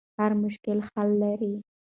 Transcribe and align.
هر 0.19 0.31
مشکل 0.43 0.77
حل 0.89 1.09
لري. 1.21 1.53